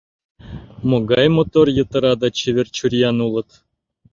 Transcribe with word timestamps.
Могай 0.89 1.27
мотор, 1.35 1.67
йытыра 1.77 2.13
да 2.21 2.27
чевер 2.37 2.67
чуриян 2.75 3.17
улыт. 3.27 3.49